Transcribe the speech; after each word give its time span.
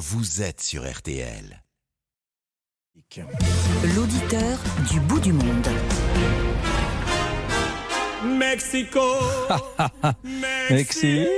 vous 0.00 0.40
êtes 0.40 0.62
sur 0.62 0.90
RTL. 0.90 1.62
L'auditeur 3.94 4.58
du 4.90 4.98
bout 5.00 5.20
du 5.20 5.34
monde. 5.34 5.68
Mexico. 8.24 9.02
Mexico. 10.70 11.28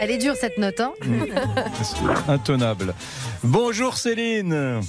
Elle 0.00 0.10
est 0.10 0.18
dure 0.18 0.36
cette 0.36 0.58
note, 0.58 0.80
hein 0.80 0.92
Intenable. 2.28 2.94
Bonjour 3.42 3.96
Céline. 3.96 4.82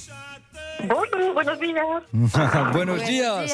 Bonjour, 0.84 1.34
buenos 1.34 1.58
días. 1.58 2.02
Buenos 2.74 3.02
dias. 3.06 3.50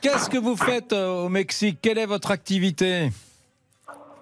Qu'est-ce 0.00 0.30
que 0.30 0.38
vous 0.38 0.56
faites 0.56 0.92
euh, 0.92 1.24
au 1.24 1.28
Mexique? 1.28 1.80
Quelle 1.82 1.98
est 1.98 2.06
votre 2.06 2.30
activité? 2.30 3.10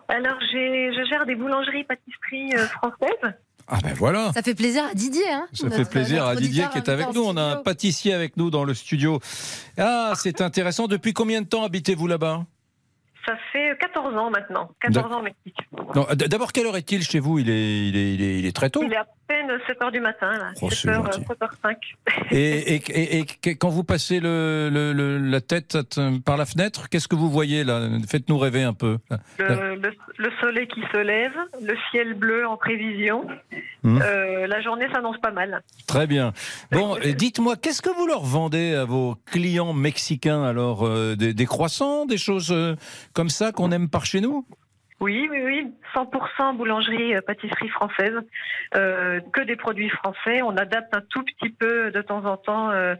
Alors, 0.09 0.39
j'ai- 0.53 0.91
je 0.95 1.07
gère 1.09 1.27
des 1.27 1.35
boulangeries, 1.35 1.85
pâtisseries 1.85 2.55
euh, 2.57 2.67
françaises. 2.69 3.35
Ah 3.71 3.79
ben 3.83 3.93
voilà. 3.93 4.33
Ça 4.33 4.41
fait 4.43 4.55
plaisir 4.55 4.83
à 4.91 4.95
Didier. 4.95 5.29
Hein 5.31 5.47
Ça 5.53 5.65
Notre- 5.65 5.77
fait 5.77 5.91
plaisir 5.91 6.25
à 6.25 6.35
Didier 6.35 6.65
qui 6.73 6.79
est 6.79 6.89
avec 6.89 7.13
nous. 7.15 7.25
en 7.27 7.35
On 7.35 7.37
a 7.37 7.43
un 7.43 7.57
pâtissier 7.57 8.15
avec 8.15 8.39
nous 8.39 8.51
dans 8.51 8.65
le 8.65 8.73
studio. 8.73 9.21
Ah, 9.77 10.15
c'est 10.17 10.41
intéressant. 10.41 10.87
Depuis 10.87 11.13
combien 11.13 11.43
de 11.43 11.47
temps 11.47 11.65
habitez-vous 11.65 12.07
là-bas? 12.07 12.47
Ça 13.29 13.37
fait 13.53 13.77
14 13.79 14.17
ans 14.17 14.31
maintenant. 14.31 14.71
14 14.81 15.13
ans 15.13 15.21
au 15.21 15.23
Mexique. 15.23 15.59
D'abord, 16.29 16.51
quelle 16.53 16.67
heure 16.67 16.77
est-il 16.79 17.03
chez 17.03 17.19
vous? 17.21 17.39
Il 17.39 17.51
est, 17.51 17.89
il, 17.89 17.95
est, 17.97 18.15
il, 18.15 18.23
est, 18.23 18.39
il 18.39 18.47
est 18.47 18.57
très 18.57 18.71
tôt. 18.71 18.83
Il 18.83 18.91
est 18.91 18.97
à 18.97 19.07
peine 19.27 19.51
7 19.67 19.79
h 19.81 19.93
du 19.93 20.01
matin, 20.01 20.33
là. 20.33 20.51
Oh, 20.63 20.71
c'est 20.71 20.89
7h, 20.89 20.95
gentil. 21.13 21.21
7h05. 21.21 21.77
Et, 22.31 22.75
et, 22.77 22.83
et- 22.89 23.19
et 23.19 23.27
que- 23.27 23.51
quand 23.51 23.69
vous 23.69 23.85
passez 23.85 24.19
le, 24.21 24.71
le- 24.73 24.95
le- 24.95 25.19
la 25.19 25.43
tête 25.43 25.77
par 26.25 26.39
la 26.39 26.47
fenêtre, 26.47 26.89
qu'est-ce 26.89 27.07
que 27.09 27.17
vous 27.17 27.29
voyez 27.31 27.65
là? 27.65 27.87
Faites-nous 28.09 28.39
rêver 28.39 28.63
un 28.63 28.73
peu. 28.73 28.97
Le 29.39 30.31
soleil 30.41 30.67
qui 30.69 30.81
se 30.93 30.99
lève, 30.99 31.35
le 31.63 31.75
ciel 31.91 32.15
bleu 32.15 32.47
en 32.47 32.57
prévision. 32.57 33.27
Mhm. 33.89 34.03
Euh, 34.03 34.47
la 34.47 34.61
journée 34.61 34.87
s'annonce 34.93 35.19
pas 35.19 35.31
mal. 35.31 35.63
Très 35.87 36.07
bien. 36.07 36.33
Bon, 36.73 36.97
et 36.97 37.15
dites-moi, 37.15 37.57
qu'est-ce 37.57 37.83
que 37.83 37.91
vous 37.91 38.07
leur 38.07 38.23
vendez 38.23 38.75
à 38.75 38.85
vos 38.85 39.17
clients 39.27 39.73
mexicains 39.73 40.43
alors 40.45 40.87
euh, 40.87 41.17
des, 41.17 41.35
des 41.35 41.47
croissants, 41.47 42.07
des 42.07 42.19
choses 42.19 42.53
euh, 42.53 42.77
comme 43.15 43.31
ça 43.31 43.53
qu'on 43.53 43.73
aime 43.73 43.89
par 43.89 44.05
chez 44.05 44.21
nous? 44.21 44.47
Oui, 45.01 45.29
oui, 45.31 45.39
oui. 45.45 45.73
100% 45.95 46.57
boulangerie, 46.57 47.15
euh, 47.15 47.21
pâtisserie 47.21 47.69
française. 47.69 48.15
Euh, 48.75 49.21
que 49.33 49.43
des 49.43 49.57
produits 49.57 49.89
français. 49.89 50.43
On 50.43 50.57
adapte 50.57 50.95
un 50.95 51.03
tout 51.09 51.23
petit 51.23 51.51
peu 51.51 51.91
de 51.91 52.03
temps 52.03 52.25
en 52.25 52.37
temps 52.37 52.71
euh, 52.71 52.95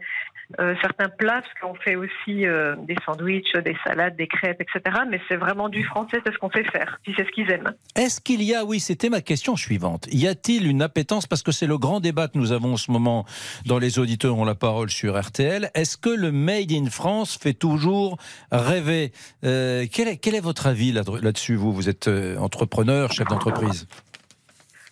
euh, 0.59 0.73
certains 0.81 1.09
plats, 1.09 1.41
parce 1.41 1.53
qu'on 1.61 1.75
fait 1.75 1.95
aussi 1.95 2.47
euh, 2.47 2.75
des 2.77 2.95
sandwichs, 3.05 3.53
des 3.63 3.75
salades, 3.85 4.15
des 4.15 4.27
crêpes, 4.27 4.61
etc. 4.61 5.01
Mais 5.09 5.21
c'est 5.27 5.35
vraiment 5.35 5.69
du 5.69 5.83
français, 5.83 6.21
c'est 6.25 6.33
ce 6.33 6.37
qu'on 6.39 6.49
sait 6.49 6.63
faire, 6.63 6.99
puis 7.03 7.13
c'est 7.15 7.23
ce 7.25 7.29
qu'ils 7.31 7.51
aiment. 7.51 7.71
Est-ce 7.95 8.19
qu'il 8.19 8.41
y 8.41 8.55
a, 8.55 8.65
oui, 8.65 8.79
c'était 8.79 9.09
ma 9.09 9.21
question 9.21 9.55
suivante, 9.55 10.07
y 10.11 10.25
a-t-il 10.27 10.65
une 10.67 10.81
appétence, 10.81 11.27
parce 11.27 11.43
que 11.43 11.51
c'est 11.51 11.67
le 11.67 11.77
grand 11.77 11.99
débat 11.99 12.27
que 12.27 12.37
nous 12.39 12.51
avons 12.51 12.73
en 12.73 12.77
ce 12.77 12.91
moment 12.91 13.25
dans 13.67 13.77
les 13.77 13.99
auditeurs 13.99 14.37
ont 14.37 14.45
la 14.45 14.55
parole 14.55 14.89
sur 14.89 15.19
RTL, 15.21 15.69
est-ce 15.75 15.97
que 15.97 16.09
le 16.09 16.31
Made 16.31 16.71
in 16.71 16.89
France 16.89 17.37
fait 17.39 17.53
toujours 17.53 18.17
rêver? 18.51 19.11
Euh, 19.43 19.85
quel, 19.91 20.07
est, 20.07 20.17
quel 20.17 20.33
est 20.33 20.39
votre 20.39 20.65
avis 20.65 20.91
là- 20.91 21.03
là-dessus, 21.21 21.55
vous? 21.55 21.71
Vous 21.73 21.89
êtes 21.89 22.07
entrepreneur, 22.39 23.11
chef 23.11 23.27
d'entreprise 23.27 23.87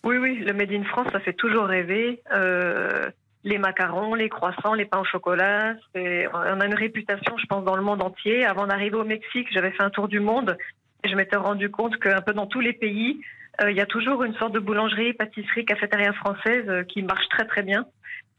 Oui, 0.04 0.18
oui, 0.18 0.38
le 0.46 0.54
Made 0.54 0.72
in 0.72 0.84
France, 0.84 1.08
ça 1.12 1.20
fait 1.20 1.34
toujours 1.34 1.66
rêver. 1.66 2.22
Euh, 2.34 3.10
les 3.44 3.58
macarons, 3.58 4.16
les 4.16 4.30
croissants, 4.30 4.74
les 4.74 4.86
pains 4.86 5.00
au 5.00 5.06
chocolat. 5.06 5.76
On 5.96 6.60
a 6.60 6.66
une 6.66 6.74
réputation, 6.74 7.38
je 7.38 7.46
pense, 7.46 7.64
dans 7.64 7.76
le 7.76 7.82
monde 7.82 8.02
entier. 8.02 8.46
Avant 8.46 8.68
d'arriver 8.68 8.96
au 8.96 9.06
Mexique, 9.06 9.48
j'avais 9.52 9.72
fait 9.72 9.84
un 9.84 9.90
tour 9.90 10.08
du 10.08 10.20
monde 10.20 10.58
et 11.04 11.10
je 11.10 11.16
m'étais 11.16 11.38
rendu 11.38 11.70
compte 11.70 11.98
qu'un 11.98 12.22
peu 12.22 12.34
dans 12.34 12.48
tous 12.48 12.60
les 12.60 12.74
pays, 12.74 13.20
euh, 13.62 13.72
il 13.72 13.78
y 13.78 13.82
a 13.82 13.86
toujours 13.86 14.24
une 14.24 14.34
sorte 14.36 14.54
de 14.54 14.60
boulangerie, 14.60 15.14
pâtisserie, 15.14 15.66
cafétéria 15.66 16.14
française 16.14 16.66
euh, 16.68 16.84
qui 16.84 17.02
marche 17.02 17.28
très 17.30 17.46
très 17.46 17.64
bien. 17.64 17.86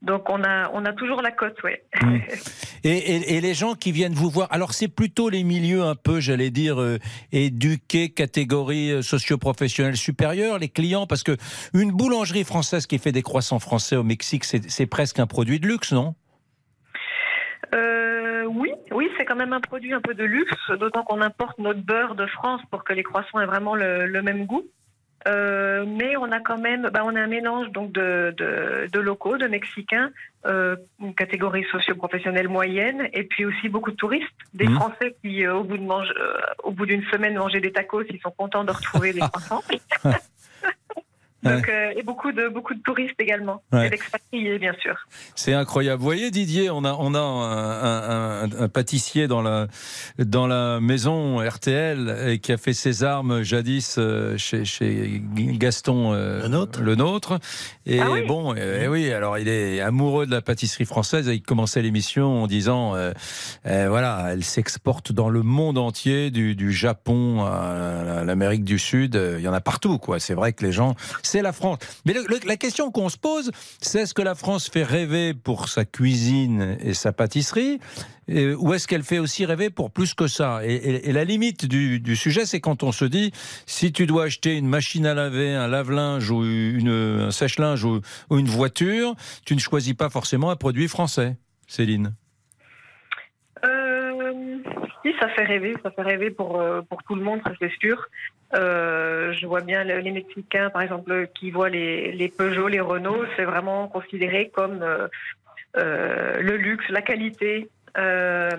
Donc 0.01 0.31
on 0.31 0.43
a, 0.45 0.71
on 0.75 0.85
a 0.85 0.93
toujours 0.93 1.23
la 1.23 1.33
cote, 1.33 1.57
oui. 1.65 1.73
Et, 2.85 2.91
et- 2.91 3.37
et 3.37 3.41
les 3.41 3.55
gens 3.55 3.75
qui 3.75 3.91
viennent 3.91 4.15
vous 4.15 4.31
voir, 4.31 4.47
alors 4.53 4.73
c'est 4.73 4.87
plutôt 4.87 5.29
les 5.31 5.43
milieux 5.43 5.83
un 5.83 5.97
peu, 5.97 6.21
j'allais 6.21 6.51
dire, 6.51 6.81
euh, 6.81 6.99
éduqués, 7.33 8.11
catégorie 8.11 8.93
euh, 8.93 9.03
socio-professionnelle 9.03 9.97
supérieure, 9.97 10.61
les 10.61 10.69
clients, 10.69 11.09
parce 11.09 11.25
que 11.25 11.37
une 11.75 11.91
boulangerie 11.91 12.45
française 12.45 12.87
qui 12.87 12.99
fait 12.99 13.11
des 13.11 13.23
croissants 13.23 13.59
français 13.59 13.97
au 13.97 14.05
Mexique, 14.05 14.45
c'est 14.45 14.71
c'est 14.71 14.87
presque 14.87 15.19
un 15.19 15.27
produit 15.27 15.59
de 15.59 15.67
luxe, 15.67 15.93
non? 15.93 16.15
Euh, 17.75 18.45
oui, 18.45 18.71
oui, 18.93 19.09
c'est 19.19 19.25
quand 19.25 19.37
même 19.37 19.53
un 19.53 19.61
produit 19.61 19.93
un 19.93 20.01
peu 20.01 20.15
de 20.15 20.25
luxe, 20.25 20.55
d'autant 20.79 21.03
qu'on 21.03 21.21
importe 21.21 21.59
notre 21.59 21.81
beurre 21.81 22.15
de 22.15 22.27
France 22.29 22.61
pour 22.71 22.85
que 22.85 22.93
les 22.93 23.03
croissants 23.03 23.41
aient 23.41 23.47
vraiment 23.47 23.75
le, 23.75 24.07
le 24.07 24.23
même 24.23 24.47
goût. 24.47 24.63
Euh, 25.27 25.85
mais 25.87 26.17
on 26.17 26.31
a 26.31 26.41
quand 26.41 26.59
même, 26.59 26.89
bah, 26.93 27.03
on 27.05 27.15
a 27.17 27.21
un 27.21 27.27
mélange 27.27 27.71
donc 27.73 27.93
de, 27.93 28.33
de, 28.37 28.89
de 28.91 29.01
locaux, 29.01 29.37
de 29.37 29.47
Mexicains, 29.49 30.11
euh, 30.47 30.77
une 31.01 31.15
catégorie 31.15 31.65
socio-professionnelle 31.73 32.49
moyenne, 32.49 33.09
et 33.13 33.25
puis 33.25 33.45
aussi 33.45 33.69
beaucoup 33.69 33.91
de 33.91 33.97
touristes, 33.97 34.29
des 34.55 34.67
Mhm. 34.69 34.77
Français 34.77 35.17
qui, 35.23 35.45
euh, 35.45 35.55
au 35.57 35.65
bout 35.65 35.77
de 35.77 35.83
mange, 35.83 36.13
euh, 36.19 36.39
au 36.63 36.71
bout 36.71 36.87
d'une 36.87 37.03
semaine 37.05 37.35
manger 37.37 37.61
des 37.61 37.73
tacos, 37.73 38.05
ils 38.09 38.21
sont 38.21 38.31
contents 38.31 38.65
de 38.65 38.71
retrouver 38.71 39.13
les 39.13 39.21
croissants. 39.33 39.63
Donc, 41.45 41.69
euh, 41.69 41.93
et 41.97 42.03
beaucoup 42.03 42.33
de 42.33 42.49
beaucoup 42.49 42.75
de 42.75 42.81
touristes 42.83 43.15
également, 43.21 43.63
Ouais. 43.73 43.87
et 43.87 43.91
d'expatriés 43.91 44.59
bien 44.59 44.75
sûr. 44.83 44.97
C'est 45.37 45.53
incroyable. 45.55 45.99
Vous 46.01 46.05
voyez, 46.05 46.31
Didier, 46.33 46.69
on 46.71 46.85
a, 46.85 46.93
on 46.99 47.15
a 47.15 47.21
un, 47.21 47.83
un- 47.83 48.43
un- 48.51 48.61
un 48.65 48.69
pâtissier 48.69 49.29
dans 49.29 49.41
la, 49.41 49.69
dans 50.19 50.47
la 50.49 50.81
maison 50.81 51.39
RTL 51.39 52.25
et 52.29 52.39
qui 52.41 52.51
a 52.53 52.57
fait 52.57 52.73
ses 52.73 53.05
armes 53.05 53.43
jadis 53.43 53.97
euh, 53.99 54.37
chez, 54.37 54.65
chez 54.65 55.23
Gaston 55.37 56.13
euh, 56.13 56.43
Le 56.43 56.49
nôtre. 56.49 56.81
le 56.83 56.95
nôtre. 56.97 57.39
Et 57.87 58.01
Ah 58.01 58.11
oui. 58.11 58.27
bon, 58.27 58.55
euh, 58.57 58.89
oui, 58.89 59.13
alors 59.13 59.39
il 59.39 59.47
est 59.49 59.81
amoureux 59.81 60.27
de 60.27 60.33
la 60.33 60.43
pâtisserie 60.43 60.85
française 60.87 61.29
et 61.29 61.35
il 61.35 61.43
commençait 61.43 61.83
l'émission 61.83 62.43
en 62.43 62.47
disant 62.49 62.97
euh, 62.97 63.13
euh, 63.67 63.87
voilà, 63.89 64.31
elle 64.33 64.43
s'exporte 64.45 65.13
dans 65.13 65.29
le 65.29 65.43
monde 65.43 65.79
entier, 65.79 66.31
du, 66.31 66.55
du 66.57 66.73
Japon 66.73 67.45
à 67.45 68.25
l'Amérique 68.25 68.65
du 68.65 68.79
Sud. 68.79 69.15
Il 69.39 69.43
y 69.43 69.49
en 69.49 69.53
a 69.55 69.61
partout, 69.61 69.99
quoi. 69.99 70.19
C'est 70.19 70.35
vrai 70.35 70.53
que 70.53 70.65
les 70.65 70.73
gens, 70.73 70.95
c'est 71.29 71.43
la 71.43 71.53
France. 71.53 71.79
Mais 72.07 72.15
la 72.47 72.57
question 72.57 72.91
qu'on 72.91 73.09
se 73.09 73.19
pose, 73.19 73.51
c'est 73.81 74.01
est-ce 74.01 74.15
que 74.15 74.23
la 74.23 74.35
France 74.35 74.69
fait 74.69 74.83
rêver 74.83 75.35
pour 75.35 75.69
sa 75.69 75.85
cuisine 75.85 76.79
et 76.81 76.95
sa 76.95 77.13
pâtisserie 77.13 77.79
et- 78.29 78.55
ou 78.55 78.75
est-ce 78.75 78.87
qu'elle 78.87 79.03
fait 79.03 79.19
aussi 79.19 79.47
rêver 79.47 79.71
pour 79.71 79.91
plus 79.91 80.15
que 80.15 80.27
ça? 80.27 80.61
Et, 80.65 81.13
la 81.13 81.25
limite 81.25 81.67
du, 81.67 82.17
sujet, 82.17 82.45
c'est 82.47 82.61
quand 82.61 82.83
on 82.83 82.93
se 82.93 83.05
dit 83.05 83.33
si 83.67 83.93
tu 83.93 84.07
dois 84.07 84.25
acheter 84.25 84.57
une 84.57 84.69
machine 84.69 85.07
à 85.07 85.15
laver, 85.15 85.55
un 85.55 85.69
lave-linge 85.69 86.31
ou 86.31 86.43
un 86.43 87.31
sèche-linge 87.31 87.85
ou, 87.85 88.01
une 88.31 88.49
voiture, 88.49 89.15
tu 89.45 89.55
ne 89.55 89.61
choisis 89.61 89.95
pas 89.95 90.11
forcément 90.11 90.51
un 90.51 90.57
produit 90.57 90.89
français. 90.89 91.37
Céline. 91.67 92.15
Euh, 93.65 94.59
ça 95.21 95.29
fait 95.31 95.45
rêver, 95.45 95.75
ça 95.83 95.91
fait 95.91 96.03
rêver 96.03 96.31
pour, 96.31 96.61
euh, 96.61 96.81
pour 96.83 97.03
tout 97.03 97.15
le 97.15 97.23
monde, 97.23 97.41
ça 97.45 97.53
c'est 97.59 97.73
sûr. 97.81 98.09
Euh, 98.55 99.33
je 99.35 99.47
vois 99.47 99.61
bien 99.61 99.85
le- 99.85 99.99
les 99.99 100.11
Mexicains, 100.11 100.71
par 100.71 100.83
exemple, 100.83 101.29
qui 101.35 101.51
voient 101.51 101.69
les, 101.69 102.13
les 102.13 102.29
Peugeot, 102.29 102.69
les 102.69 102.81
Renault, 102.81 103.25
c'est 103.37 103.45
vraiment 103.45 103.89
considéré 103.89 104.51
comme 104.55 104.83
euh, 104.83 105.07
euh, 105.77 106.41
le 106.41 106.57
luxe, 106.57 106.89
la 106.89 107.03
qualité. 107.03 107.69
Euh, 107.99 108.51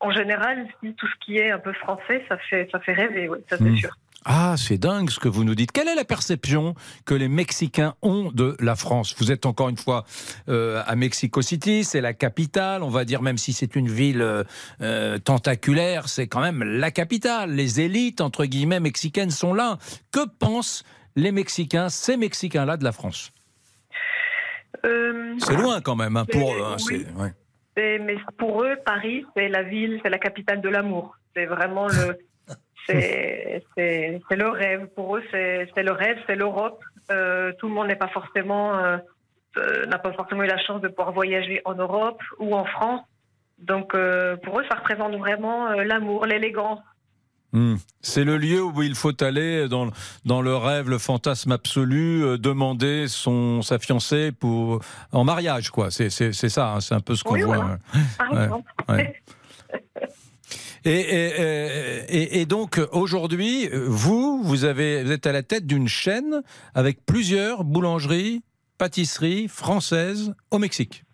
en 0.00 0.10
général, 0.10 0.66
tout 0.96 1.06
ce 1.06 1.14
qui 1.24 1.38
est 1.38 1.50
un 1.50 1.58
peu 1.58 1.72
français, 1.72 2.24
ça 2.28 2.36
fait, 2.38 2.68
ça 2.72 2.80
fait 2.80 2.92
rêver, 2.92 3.28
oui, 3.28 3.38
ça 3.48 3.56
c'est 3.56 3.64
Mm. 3.70 3.76
sûr. 3.76 3.90
Ah, 4.24 4.56
c'est 4.58 4.78
dingue 4.78 5.10
ce 5.10 5.20
que 5.20 5.28
vous 5.28 5.44
nous 5.44 5.54
dites. 5.54 5.72
Quelle 5.72 5.88
est 5.88 5.94
la 5.94 6.04
perception 6.04 6.74
que 7.06 7.14
les 7.14 7.28
Mexicains 7.28 7.94
ont 8.02 8.30
de 8.32 8.56
la 8.60 8.74
France? 8.76 9.14
Vous 9.18 9.30
êtes 9.32 9.46
encore 9.46 9.68
une 9.68 9.76
fois 9.78 10.04
euh, 10.48 10.82
à 10.86 10.96
Mexico 10.96 11.40
City, 11.40 11.84
c'est 11.84 12.00
la 12.00 12.12
capitale, 12.12 12.82
on 12.82 12.88
va 12.90 13.04
dire, 13.04 13.22
même 13.22 13.38
si 13.38 13.52
c'est 13.52 13.74
une 13.76 13.88
ville 13.88 14.20
euh, 14.20 14.44
euh, 14.82 15.18
tentaculaire, 15.18 16.08
c'est 16.08 16.26
quand 16.26 16.40
même 16.40 16.62
la 16.62 16.90
capitale. 16.90 17.52
Les 17.52 17.80
élites, 17.80 18.20
entre 18.20 18.44
guillemets, 18.44 18.80
mexicaines 18.80 19.30
sont 19.30 19.54
là. 19.54 19.78
Que 20.12 20.26
pensent 20.28 20.84
les 21.16 21.32
Mexicains, 21.32 21.88
ces 21.88 22.16
Mexicains-là, 22.16 22.76
de 22.76 22.84
la 22.84 22.92
France? 22.92 23.30
Euh, 24.84 25.34
C'est 25.38 25.56
loin 25.56 25.80
quand 25.80 25.96
même, 25.96 26.16
hein, 26.16 26.26
pour 26.30 26.52
eux. 26.52 26.60
hein, 26.62 26.76
Oui. 26.90 27.06
ouais. 27.16 27.32
Mais 27.76 28.16
pour 28.36 28.62
eux, 28.64 28.76
Paris, 28.84 29.24
c'est 29.36 29.48
la 29.48 29.62
ville, 29.62 30.00
c'est 30.02 30.10
la 30.10 30.18
capitale 30.18 30.60
de 30.60 30.68
l'amour. 30.68 31.16
C'est 31.34 31.46
vraiment 31.46 31.86
le, 31.86 32.18
c'est, 32.86 33.62
le 33.76 34.48
rêve. 34.48 34.86
Pour 34.94 35.16
eux, 35.16 35.22
c'est, 35.30 35.66
le 35.76 35.92
rêve, 35.92 36.18
c'est 36.26 36.36
l'Europe. 36.36 36.82
Euh, 37.10 37.52
tout 37.58 37.68
le 37.68 37.74
monde 37.74 37.88
n'est 37.88 37.96
pas 37.96 38.08
forcément, 38.08 38.78
euh, 38.78 38.98
euh, 39.56 39.86
n'a 39.86 39.98
pas 39.98 40.12
forcément 40.12 40.42
eu 40.42 40.46
la 40.46 40.58
chance 40.58 40.80
de 40.80 40.88
pouvoir 40.88 41.12
voyager 41.12 41.60
en 41.64 41.74
Europe 41.74 42.20
ou 42.38 42.54
en 42.54 42.64
France. 42.64 43.02
Donc, 43.58 43.94
euh, 43.94 44.36
pour 44.36 44.60
eux, 44.60 44.64
ça 44.70 44.76
représente 44.76 45.16
vraiment 45.16 45.70
l'amour, 45.70 46.26
l'élégance. 46.26 46.80
Hmm. 47.52 47.76
C'est 48.02 48.24
le 48.24 48.36
lieu 48.36 48.62
où 48.62 48.82
il 48.82 48.94
faut 48.94 49.22
aller 49.24 49.68
dans, 49.68 49.88
dans 50.26 50.42
le 50.42 50.54
rêve, 50.54 50.90
le 50.90 50.98
fantasme 50.98 51.50
absolu, 51.52 52.22
euh, 52.22 52.36
demander 52.36 53.08
son, 53.08 53.62
sa 53.62 53.78
fiancée 53.78 54.32
pour, 54.32 54.80
en 55.12 55.24
mariage, 55.24 55.70
quoi. 55.70 55.90
C'est, 55.90 56.10
ça, 56.10 56.74
hein, 56.74 56.80
c'est 56.80 56.94
un 56.94 57.00
peu 57.00 57.14
ce 57.14 57.24
qu'on 57.24 57.34
Oui, 57.34 57.42
voit. 57.42 57.78
voilà. 58.28 58.58
ouais. 58.88 58.94
Ouais. 58.94 59.22
Et, 60.84 60.90
et, 61.00 62.04
et, 62.08 62.40
et 62.40 62.46
donc 62.46 62.80
aujourd'hui, 62.92 63.68
vous, 63.72 64.42
vous, 64.42 64.64
avez, 64.64 65.02
vous 65.04 65.12
êtes 65.12 65.26
à 65.26 65.32
la 65.32 65.42
tête 65.42 65.66
d'une 65.66 65.88
chaîne 65.88 66.42
avec 66.74 67.04
plusieurs 67.06 67.64
boulangeries, 67.64 68.42
pâtisseries 68.78 69.48
françaises 69.48 70.34
au 70.50 70.58
Mexique. 70.58 71.04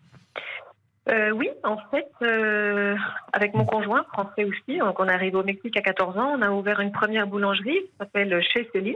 Euh, 1.07 1.29
oui, 1.31 1.49
en 1.63 1.77
fait, 1.91 2.07
euh, 2.23 2.95
avec 3.31 3.53
mon 3.53 3.63
conjoint 3.65 4.03
français 4.11 4.43
aussi, 4.43 4.79
donc 4.79 4.99
on 4.99 5.07
est 5.07 5.13
arrivé 5.13 5.35
au 5.37 5.43
Mexique 5.43 5.77
à 5.77 5.81
14 5.81 6.17
ans, 6.17 6.33
on 6.35 6.41
a 6.41 6.49
ouvert 6.49 6.79
une 6.79 6.91
première 6.91 7.27
boulangerie 7.27 7.77
qui 7.79 7.91
s'appelle 7.99 8.41
Chez 8.51 8.67
Céline. 8.73 8.95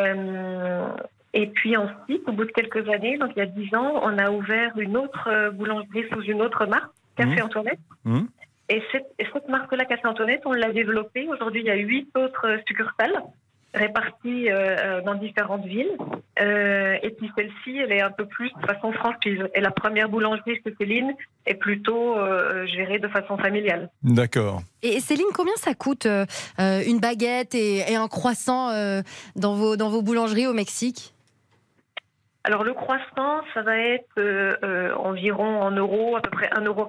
Euh, 0.00 0.86
et 1.34 1.46
puis 1.48 1.76
ensuite, 1.76 2.22
au 2.26 2.32
bout 2.32 2.44
de 2.44 2.52
quelques 2.52 2.88
années, 2.88 3.18
donc 3.18 3.30
il 3.36 3.40
y 3.40 3.42
a 3.42 3.46
10 3.46 3.74
ans, 3.74 4.00
on 4.02 4.16
a 4.18 4.30
ouvert 4.30 4.72
une 4.78 4.96
autre 4.96 5.28
euh, 5.28 5.50
boulangerie 5.50 6.04
sous 6.12 6.22
une 6.22 6.40
autre 6.40 6.64
marque, 6.66 6.90
Café 7.16 7.30
Mhm. 7.36 7.42
Antoinette. 7.42 7.78
hum. 8.06 8.28
Et 8.68 8.82
cette, 8.92 9.06
et 9.18 9.26
cette 9.32 9.48
marque-là, 9.48 9.84
Café 9.84 10.06
Antoinette, 10.06 10.42
on 10.44 10.52
l'a 10.52 10.72
développée. 10.72 11.28
Aujourd'hui, 11.28 11.60
il 11.60 11.66
y 11.66 11.70
a 11.70 11.76
huit 11.76 12.08
autres 12.16 12.58
succursales 12.66 13.22
réparties 13.74 14.50
euh, 14.50 14.76
euh, 14.78 15.00
dans 15.02 15.16
différentes 15.16 15.66
villes. 15.66 15.90
Euh, 16.40 16.96
et 17.02 17.10
puis 17.10 17.28
celle-ci, 17.36 17.76
elle 17.76 17.90
est 17.90 18.00
un 18.00 18.12
peu 18.12 18.24
plus 18.24 18.50
de 18.52 18.66
façon 18.66 18.92
franchise. 18.92 19.40
Et 19.54 19.60
la 19.60 19.72
première 19.72 20.08
boulangerie 20.08 20.60
chez 20.64 20.74
Céline 20.78 21.12
est 21.44 21.56
plutôt 21.56 22.16
euh, 22.16 22.64
gérée 22.66 23.00
de 23.00 23.08
façon 23.08 23.36
familiale. 23.36 23.90
D'accord. 24.04 24.62
Et 24.82 25.00
Céline, 25.00 25.26
combien 25.34 25.56
ça 25.56 25.74
coûte 25.74 26.06
une 26.06 27.00
baguette 27.00 27.56
et, 27.56 27.78
et 27.90 27.96
un 27.96 28.06
croissant 28.06 28.70
euh, 28.70 29.02
dans, 29.34 29.54
vos, 29.54 29.76
dans 29.76 29.90
vos 29.90 30.02
boulangeries 30.02 30.46
au 30.46 30.54
Mexique? 30.54 31.14
Alors 32.44 32.62
le 32.62 32.74
croissant, 32.74 33.40
ça 33.54 33.62
va 33.62 33.76
être 33.78 34.18
euh, 34.18 34.54
euh, 34.62 34.94
environ 34.96 35.62
en 35.62 35.70
euros, 35.70 36.14
à 36.16 36.20
peu 36.20 36.30
près 36.30 36.48
1,80 36.48 36.66
euro. 36.66 36.86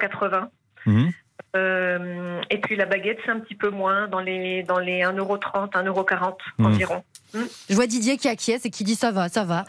Hum. 0.85 1.09
Euh, 1.55 2.41
et 2.49 2.57
puis 2.59 2.75
la 2.75 2.85
baguette, 2.85 3.17
c'est 3.25 3.31
un 3.31 3.39
petit 3.39 3.55
peu 3.55 3.69
moins, 3.69 4.07
dans 4.07 4.19
les, 4.19 4.63
dans 4.63 4.79
les 4.79 5.01
1,30€, 5.03 5.69
1,40€ 5.71 6.33
Mhm. 6.59 6.65
environ. 6.65 7.03
Je 7.69 7.75
vois 7.75 7.85
Didier 7.87 8.15
qui 8.17 8.29
acquiesce 8.29 8.65
et 8.65 8.69
qui 8.69 8.83
dit 8.85 8.95
ça 8.95 9.11
va, 9.11 9.27
ça 9.27 9.43
va. 9.43 9.65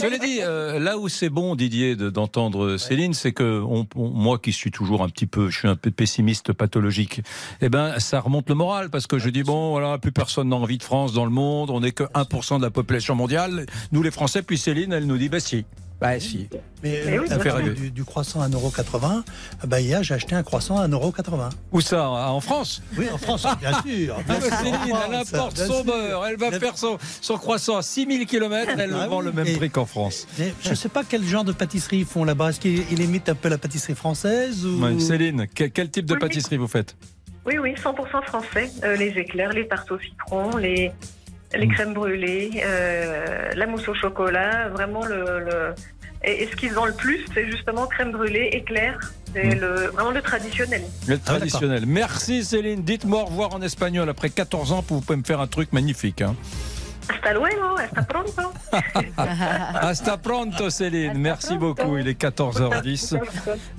Cela 0.00 0.18
dit, 0.18 0.38
euh, 0.40 0.78
là 0.78 0.96
où 0.96 1.08
c'est 1.08 1.28
bon, 1.28 1.54
Didier, 1.56 1.94
de- 1.96 2.08
d'entendre 2.10 2.76
Céline, 2.78 3.12
c'est 3.12 3.32
que 3.32 3.60
on- 3.62 3.86
on- 3.96 4.08
moi 4.10 4.38
qui 4.38 4.52
suis 4.52 4.70
toujours 4.70 5.02
un 5.02 5.08
petit 5.08 5.26
peu, 5.26 5.50
je 5.50 5.58
suis 5.58 5.68
un 5.68 5.76
peu 5.76 5.90
pessimiste 5.90 6.52
pathologique, 6.54 7.20
eh 7.60 7.68
ben, 7.68 7.98
ça 7.98 8.20
remonte 8.20 8.48
le 8.48 8.54
moral 8.54 8.88
parce 8.90 9.06
que 9.06 9.18
je 9.18 9.28
dis 9.30 9.42
bon, 9.42 9.70
voilà, 9.72 9.98
plus 9.98 10.12
personne 10.12 10.48
n'a 10.48 10.56
envie 10.56 10.78
de 10.78 10.82
France 10.82 11.12
dans 11.12 11.24
le 11.24 11.30
monde, 11.30 11.70
on 11.70 11.80
n'est 11.80 11.92
que 11.92 12.04
1% 12.14 12.58
de 12.58 12.64
la 12.64 12.70
population 12.70 13.14
mondiale, 13.14 13.66
nous 13.92 14.02
les 14.02 14.10
Français, 14.10 14.42
puis 14.42 14.56
Céline, 14.58 14.92
elle 14.92 15.06
nous 15.06 15.18
dit 15.18 15.28
bah 15.28 15.40
si. 15.40 15.66
Bah 16.00 16.20
si. 16.20 16.48
Mais 16.84 17.02
Mais 17.06 17.18
oui, 17.18 17.26
fait 17.28 17.38
fin 17.50 17.56
rêver. 17.56 17.70
du, 17.74 17.90
du 17.90 18.04
croissant 18.04 18.40
à 18.40 18.48
1,80€, 18.48 19.24
bah, 19.66 19.80
hier 19.80 20.00
j'ai 20.04 20.14
acheté 20.14 20.36
un 20.36 20.44
croissant 20.44 20.78
à 20.78 20.86
1,80€. 20.86 21.50
Où 21.72 21.80
ça 21.80 22.08
En 22.08 22.40
France 22.40 22.82
Oui, 22.96 23.06
en 23.12 23.18
France, 23.18 23.44
bien 23.60 23.72
sûr. 23.82 24.16
Ah, 24.16 24.22
bien 24.22 24.40
sûr, 24.40 24.52
en 24.52 24.56
Céline, 24.62 24.96
elle 25.12 25.26
France, 25.26 25.54
bien 25.54 25.66
son 25.66 25.74
sûr. 25.74 25.84
beurre, 25.84 26.26
elle 26.26 26.36
va 26.36 26.50
Bien- 26.50 26.60
faire 26.60 26.78
son, 26.78 26.98
son 27.20 27.36
croissant 27.36 27.76
à 27.78 27.82
6000 27.82 28.26
km, 28.26 28.70
elle 28.78 28.80
Ah 28.80 28.86
le 29.04 29.10
vend 29.10 29.18
oui, 29.18 29.24
le 29.24 29.32
même 29.32 29.46
et- 29.48 29.56
prix 29.56 29.70
qu'en 29.70 29.86
France. 29.86 30.28
Mais 30.38 30.54
je 30.62 30.70
ne 30.70 30.74
sais 30.76 30.88
pas 30.88 31.02
quel 31.02 31.24
genre 31.24 31.42
de 31.44 31.50
pâtisserie 31.52 31.98
ils 31.98 32.06
font 32.06 32.22
là-bas. 32.24 32.50
Est-ce 32.50 32.60
qu'ils 32.60 32.84
ils 32.92 33.00
imitent 33.02 33.28
un 33.28 33.34
peu 33.34 33.48
la 33.48 33.58
pâtisserie 33.58 33.96
française 33.96 34.64
ou... 34.64 34.80
Ouais, 34.84 35.00
Céline, 35.00 35.46
quel, 35.52 35.72
quel 35.72 35.90
type 35.90 36.06
de 36.06 36.14
Oui. 36.14 36.20
pâtisserie 36.20 36.58
vous 36.58 36.68
faites? 36.68 36.94
Oui, 37.44 37.58
oui, 37.58 37.74
100% 37.74 38.22
français. 38.24 38.70
Euh, 38.84 38.94
les 38.94 39.08
éclairs, 39.08 39.50
les 39.52 39.66
tartes 39.66 39.90
au 39.90 39.98
citron, 39.98 40.56
les, 40.58 40.92
les 41.54 41.66
Mm. 41.66 41.72
crèmes 41.72 41.94
brûlées, 41.94 42.50
euh, 42.64 43.50
la 43.54 43.66
mousse 43.66 43.88
au 43.88 43.94
chocolat, 43.94 44.68
vraiment 44.68 45.04
le... 45.06 45.40
le- 45.40 45.74
Et, 46.24 46.42
et 46.42 46.48
ce 46.50 46.56
qu'ils 46.56 46.76
ont 46.76 46.84
le 46.84 46.92
plus, 46.94 47.24
c'est 47.32 47.46
justement 47.48 47.86
crème 47.86 48.10
brûlée, 48.10 48.48
éclairs. 48.52 48.98
C'est 49.32 49.54
Mm. 49.54 49.60
le, 49.60 49.74
vraiment 49.94 50.10
le 50.10 50.20
traditionnel. 50.20 50.82
Le 51.06 51.14
Ah, 51.14 51.18
traditionnel. 51.24 51.84
Merci 51.86 52.42
Céline. 52.44 52.82
Dites-moi 52.82 53.20
au 53.22 53.26
revoir 53.26 53.54
en 53.54 53.62
espagnol. 53.62 54.08
Après 54.08 54.28
14 54.30 54.72
ans, 54.72 54.84
vous 54.88 55.00
pouvez 55.00 55.16
me 55.18 55.22
faire 55.22 55.40
un 55.40 55.46
truc 55.46 55.72
magnifique. 55.72 56.20
hein. 56.22 56.34
Hasta 57.08 57.32
luego, 57.32 57.78
hasta 57.78 58.02
pronto. 58.02 58.52
Hasta 59.80 60.16
pronto 60.18 60.70
Céline. 60.70 61.18
Merci 61.18 61.56
beaucoup. 61.56 61.96
Il 61.96 62.06
est 62.06 62.20
14h10. 62.20 63.18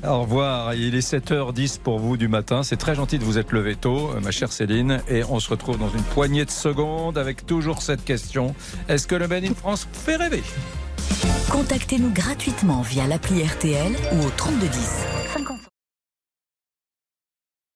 Au 0.03 0.21
revoir. 0.21 0.73
Il 0.73 0.95
est 0.95 1.07
7h10 1.07 1.79
pour 1.79 1.99
vous 1.99 2.17
du 2.17 2.27
matin. 2.27 2.63
C'est 2.63 2.77
très 2.77 2.95
gentil 2.95 3.19
de 3.19 3.23
vous 3.23 3.37
être 3.37 3.51
levé 3.51 3.75
tôt, 3.75 4.11
euh, 4.11 4.19
ma 4.19 4.31
chère 4.31 4.51
Céline. 4.51 5.01
Et 5.07 5.23
on 5.23 5.39
se 5.39 5.49
retrouve 5.49 5.77
dans 5.77 5.89
une 5.89 6.03
poignée 6.03 6.45
de 6.45 6.51
secondes 6.51 7.17
avec 7.17 7.45
toujours 7.45 7.81
cette 7.81 8.03
question. 8.03 8.55
Est-ce 8.87 9.07
que 9.07 9.15
le 9.15 9.27
Ben 9.27 9.45
in 9.45 9.53
France 9.53 9.87
fait 9.91 10.15
rêver? 10.15 10.43
Contactez-nous 11.51 12.11
gratuitement 12.11 12.81
via 12.81 13.07
l'appli 13.07 13.43
RTL 13.43 13.93
ou 14.13 14.25
au 14.25 14.29
3210. 14.29 15.05
50 15.33 15.58